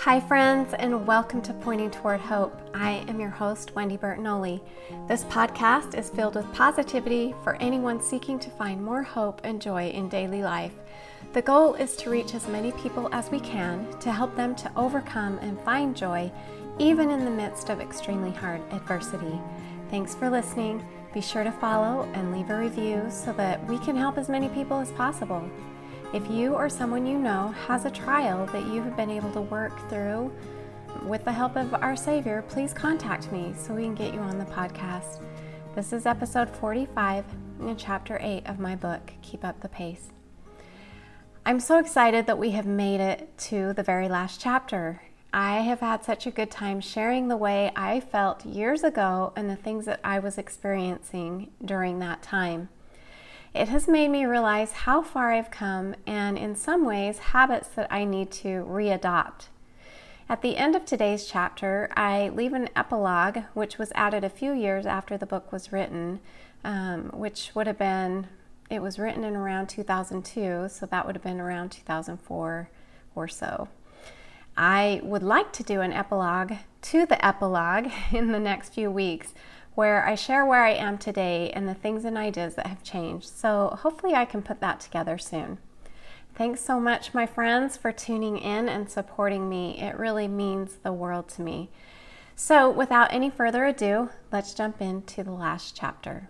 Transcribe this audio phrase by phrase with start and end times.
[0.00, 2.56] Hi, friends, and welcome to Pointing Toward Hope.
[2.74, 4.60] I am your host, Wendy Bertinoli.
[5.08, 9.88] This podcast is filled with positivity for anyone seeking to find more hope and joy
[9.88, 10.74] in daily life.
[11.32, 14.70] The goal is to reach as many people as we can to help them to
[14.76, 16.30] overcome and find joy
[16.78, 19.40] even in the midst of extremely hard adversity.
[19.90, 20.86] Thanks for listening.
[21.14, 24.50] Be sure to follow and leave a review so that we can help as many
[24.50, 25.50] people as possible.
[26.12, 29.40] If you or someone you know has a trial that you have been able to
[29.40, 30.32] work through
[31.02, 34.38] with the help of our Savior, please contact me so we can get you on
[34.38, 35.20] the podcast.
[35.74, 37.24] This is episode 45
[37.60, 40.10] in chapter 8 of my book, Keep Up the Pace.
[41.44, 45.02] I'm so excited that we have made it to the very last chapter.
[45.34, 49.50] I have had such a good time sharing the way I felt years ago and
[49.50, 52.68] the things that I was experiencing during that time.
[53.54, 57.90] It has made me realize how far I've come and, in some ways, habits that
[57.90, 59.46] I need to readopt.
[60.28, 64.52] At the end of today's chapter, I leave an epilogue, which was added a few
[64.52, 66.20] years after the book was written,
[66.64, 68.26] um, which would have been,
[68.68, 72.68] it was written in around 2002, so that would have been around 2004
[73.14, 73.68] or so.
[74.56, 79.32] I would like to do an epilogue to the epilogue in the next few weeks,
[79.76, 83.28] where I share where I am today and the things and ideas that have changed.
[83.28, 85.58] So hopefully I can put that together soon.
[86.34, 89.78] Thanks so much, my friends, for tuning in and supporting me.
[89.80, 91.70] It really means the world to me.
[92.34, 96.28] So, without any further ado, let's jump into the last chapter.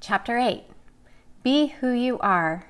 [0.00, 0.64] Chapter 8
[1.42, 2.68] Be who you are.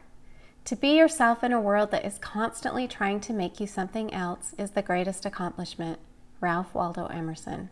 [0.64, 4.54] To be yourself in a world that is constantly trying to make you something else
[4.58, 6.00] is the greatest accomplishment.
[6.40, 7.70] Ralph Waldo Emerson.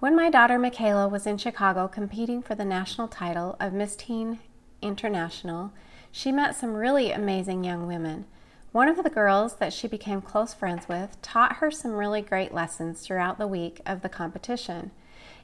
[0.00, 4.38] When my daughter Michaela was in Chicago competing for the national title of Miss Teen
[4.80, 5.74] International,
[6.10, 8.24] she met some really amazing young women.
[8.72, 12.54] One of the girls that she became close friends with taught her some really great
[12.54, 14.90] lessons throughout the week of the competition.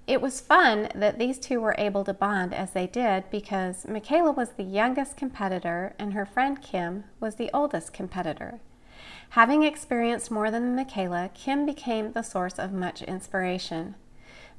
[0.06, 4.32] It was fun that these two were able to bond as they did because Michaela
[4.32, 8.60] was the youngest competitor and her friend Kim was the oldest competitor.
[9.30, 13.96] Having experienced more than Michaela, Kim became the source of much inspiration.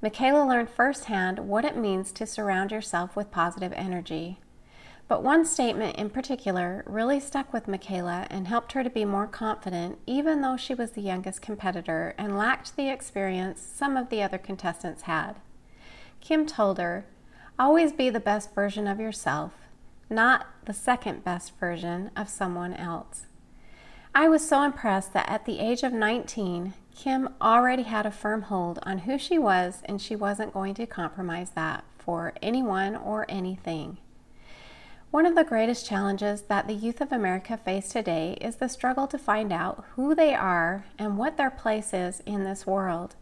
[0.02, 4.40] Michaela learned firsthand what it means to surround yourself with positive energy.
[5.08, 9.26] But one statement in particular really stuck with Michaela and helped her to be more
[9.26, 14.22] confident, even though she was the youngest competitor and lacked the experience some of the
[14.22, 15.38] other contestants had.
[16.20, 17.06] Kim told her,
[17.58, 19.54] Always be the best version of yourself,
[20.10, 23.26] not the second best version of someone else.
[24.20, 28.42] I was so impressed that at the age of 19, Kim already had a firm
[28.42, 33.28] hold on who she was, and she wasn't going to compromise that for anyone or
[33.30, 34.00] anything.
[35.12, 39.06] One of the greatest challenges that the youth of America face today is the struggle
[39.06, 43.16] to find out who they are and what their place is in this world.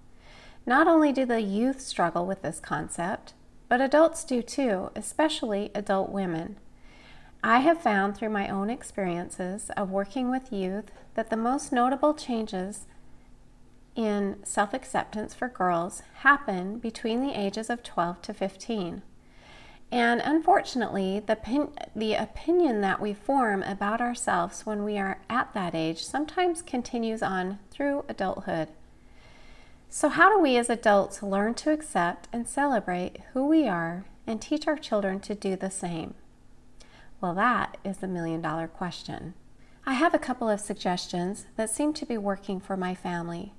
[0.66, 3.34] Not only do the youth struggle with this concept,
[3.68, 6.56] but adults do too, especially adult women.
[7.48, 12.16] I have found through my own experiences of working with youth that the most notable
[12.16, 12.88] changes
[13.96, 19.04] in self acceptance for girls happen between the ages of 12 to 15.
[19.92, 25.54] And unfortunately, the, pin- the opinion that we form about ourselves when we are at
[25.54, 28.70] that age sometimes continues on through adulthood.
[29.88, 34.42] So, how do we as adults learn to accept and celebrate who we are and
[34.42, 36.16] teach our children to do the same?
[37.26, 39.34] Well, that is the million dollar question.
[39.84, 43.54] I have a couple of suggestions that seem to be working for my family.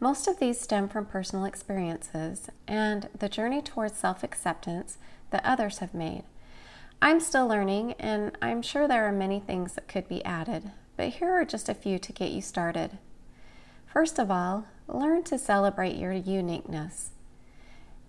[0.00, 4.98] Most of these stem from personal experiences and the journey towards self acceptance
[5.30, 6.24] that others have made.
[7.00, 11.10] I'm still learning, and I'm sure there are many things that could be added, but
[11.10, 12.98] here are just a few to get you started.
[13.86, 17.10] First of all, learn to celebrate your uniqueness.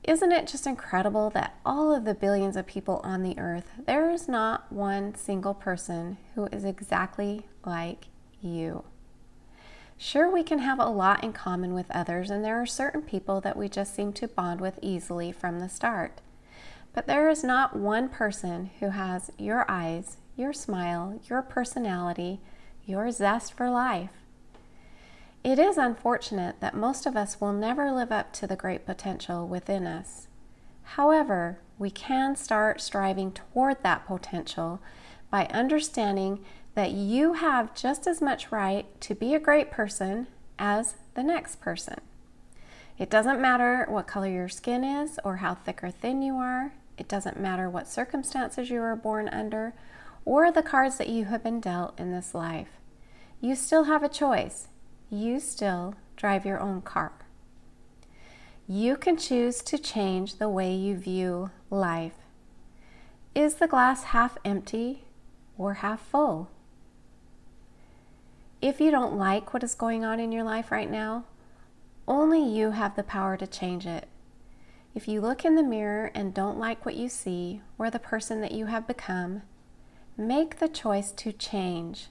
[0.07, 4.11] Isn't it just incredible that all of the billions of people on the earth, there
[4.11, 8.09] is not one single person who is exactly like
[8.39, 8.83] you?
[9.97, 13.41] Sure, we can have a lot in common with others, and there are certain people
[13.41, 16.21] that we just seem to bond with easily from the start.
[16.93, 22.41] But there is not one person who has your eyes, your smile, your personality,
[22.85, 24.11] your zest for life.
[25.45, 29.47] It is unfortunate that most of us will never live up to the great potential
[29.47, 30.27] within us.
[30.81, 34.81] However, we can start striving toward that potential
[35.29, 36.43] by understanding
[36.73, 40.25] that you have just as much right to be a great person
[40.57, 42.01] as the next person.
[42.97, 46.73] It doesn't matter what color your skin is or how thick or thin you are.
[46.97, 49.75] It doesn't matter what circumstances you were born under
[50.25, 52.79] or the cards that you have been dealt in this life.
[53.39, 54.69] You still have a choice.
[55.15, 57.13] You still drive your own car.
[58.67, 62.15] You can choose to change the way you view life.
[63.35, 65.03] Is the glass half empty
[65.57, 66.49] or half full?
[68.61, 71.25] If you don't like what is going on in your life right now,
[72.07, 74.07] only you have the power to change it.
[74.95, 78.41] If you look in the mirror and don't like what you see or the person
[78.41, 79.41] that you have become,
[80.17, 82.07] make the choice to change.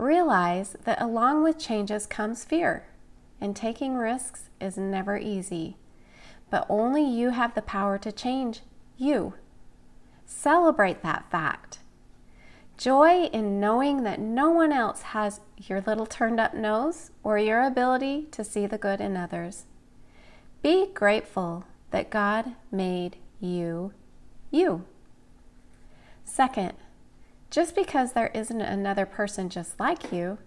[0.00, 2.86] Realize that along with changes comes fear,
[3.38, 5.76] and taking risks is never easy.
[6.48, 8.62] But only you have the power to change
[8.96, 9.34] you.
[10.24, 11.80] Celebrate that fact.
[12.78, 17.62] Joy in knowing that no one else has your little turned up nose or your
[17.62, 19.66] ability to see the good in others.
[20.62, 23.92] Be grateful that God made you
[24.50, 24.86] you.
[26.24, 26.72] Second,
[27.50, 30.38] just because there isn't another person just like you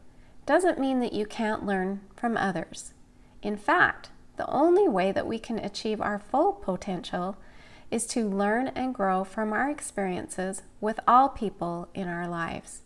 [0.46, 2.94] doesn't mean that you can't learn from others.
[3.42, 7.38] In fact, the only way that we can achieve our full potential
[7.92, 12.82] is to learn and grow from our experiences with all people in our lives.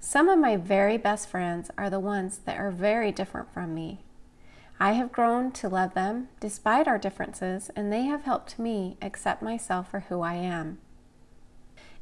[0.00, 4.00] Some of my very best friends are the ones that are very different from me.
[4.80, 9.42] I have grown to love them despite our differences, and they have helped me accept
[9.42, 10.78] myself for who I am.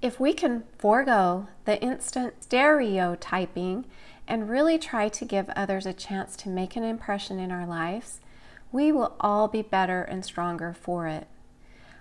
[0.02, 3.84] If we can forego the instant stereotyping
[4.26, 8.20] and really try to give others a chance to make an impression in our lives,
[8.72, 11.26] we will all be better and stronger for it.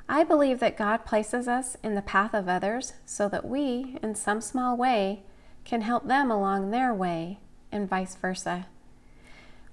[0.07, 4.15] I believe that God places us in the path of others so that we, in
[4.15, 5.23] some small way,
[5.65, 8.67] can help them along their way, and vice versa.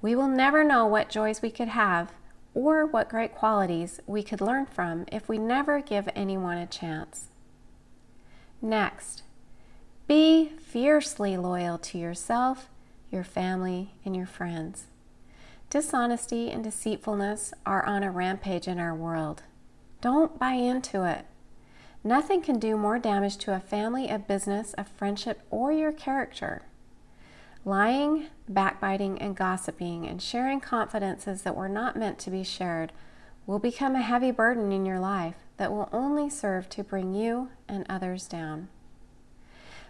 [0.03, 2.13] We will never know what joys we could have
[2.55, 7.29] or what great qualities we could learn from if we never give anyone a chance.
[8.61, 9.23] Next,
[10.07, 12.69] be fiercely loyal to yourself,
[13.11, 14.87] your family, and your friends.
[15.71, 19.43] Dishonesty and deceitfulness are on a rampage in our world.
[20.01, 21.27] Don't buy into it.
[22.05, 26.63] Nothing can do more damage to a family, a business, a friendship, or your character
[27.67, 32.93] Lying, backbiting, and gossiping, and sharing confidences that were not meant to be shared
[33.45, 37.51] will become a heavy burden in your life that will only serve to bring you
[37.69, 38.69] and others down.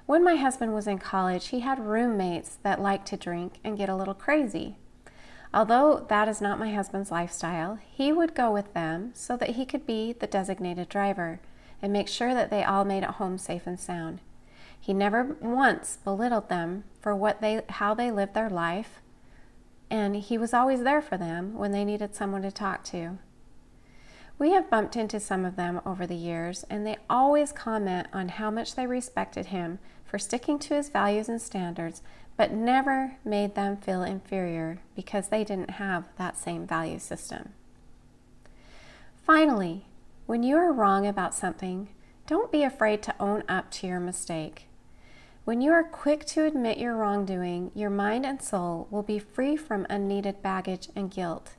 [0.06, 3.88] When my husband was in college, he had roommates that liked to drink and get
[3.88, 4.76] a little crazy.
[5.52, 9.64] Although that is not my husband's lifestyle, he would go with them so that he
[9.64, 11.40] could be the designated driver
[11.82, 14.20] and make sure that they all made it home safe and sound.
[14.78, 19.00] He never once belittled them for what they how they lived their life,
[19.90, 23.18] and he was always there for them when they needed someone to talk to.
[24.38, 28.28] We have bumped into some of them over the years, and they always comment on
[28.28, 32.02] how much they respected him for sticking to his values and standards,
[32.36, 37.54] but never made them feel inferior because they didn't have that same value system.
[39.24, 39.86] Finally,
[40.26, 41.88] when you are wrong about something,
[42.26, 44.68] don't be afraid to own up to your mistake.
[45.44, 49.56] When you are quick to admit your wrongdoing, your mind and soul will be free
[49.56, 51.55] from unneeded baggage and guilt.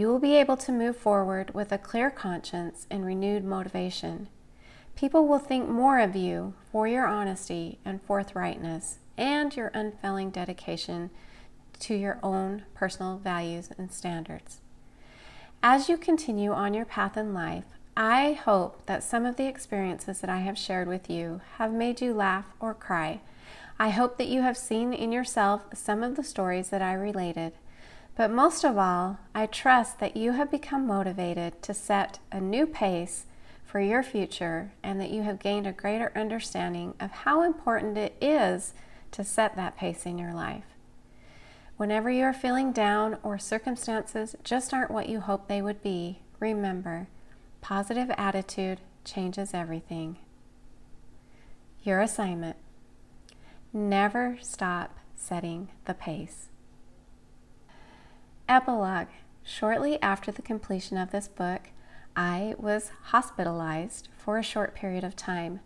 [0.00, 4.28] You will be able to move forward with a clear conscience and renewed motivation.
[4.96, 11.10] People will think more of you for your honesty and forthrightness and your unfailing dedication
[11.80, 14.62] to your own personal values and standards.
[15.62, 20.22] As you continue on your path in life, I hope that some of the experiences
[20.22, 23.20] that I have shared with you have made you laugh or cry.
[23.78, 27.52] I hope that you have seen in yourself some of the stories that I related.
[28.16, 32.66] But most of all, I trust that you have become motivated to set a new
[32.66, 33.26] pace
[33.64, 38.14] for your future and that you have gained a greater understanding of how important it
[38.20, 38.74] is
[39.12, 40.64] to set that pace in your life.
[41.76, 46.20] Whenever you are feeling down or circumstances just aren't what you hoped they would be,
[46.38, 47.08] remember
[47.60, 50.16] Positive attitude changes everything.
[51.82, 52.56] Your assignment
[53.72, 56.49] never stop setting the pace.
[58.50, 59.06] Epilogue
[59.44, 61.68] Shortly after the completion of this book,
[62.16, 65.60] I was hospitalized for a short period of time.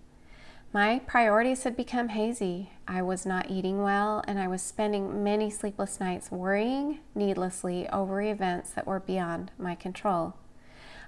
[0.71, 2.73] My priorities had become hazy.
[2.87, 8.21] I was not eating well, and I was spending many sleepless nights worrying needlessly over
[8.21, 10.35] events that were beyond my control.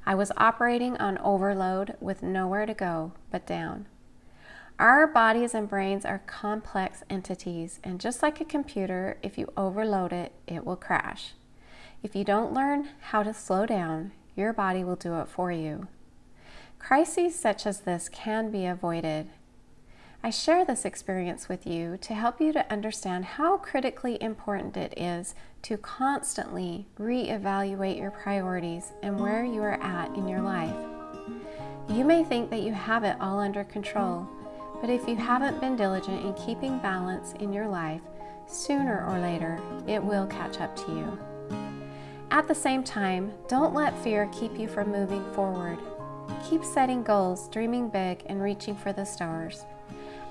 [0.06, 3.84] I was operating on overload with nowhere to go but down.
[4.78, 10.14] Our bodies and brains are complex entities, and just like a computer, if you overload
[10.14, 11.34] it, it will crash.
[12.06, 15.88] If you don't learn how to slow down, your body will do it for you.
[16.78, 19.26] Crises such as this can be avoided.
[20.22, 24.94] I share this experience with you to help you to understand how critically important it
[24.96, 30.76] is to constantly reevaluate your priorities and where you are at in your life.
[31.88, 34.28] You may think that you have it all under control,
[34.80, 38.02] but if you haven't been diligent in keeping balance in your life,
[38.46, 41.35] sooner or later it will catch up to you.
[42.36, 45.78] At the same time, don't let fear keep you from moving forward.
[46.44, 49.64] Keep setting goals, dreaming big, and reaching for the stars.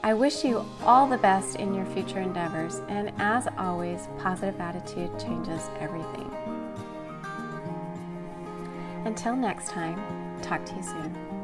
[0.04, 5.20] I wish you all the best in your future endeavors, and as always, positive attitude
[5.20, 6.32] changes everything.
[9.06, 10.00] Until next time,
[10.44, 11.35] talk to you soon.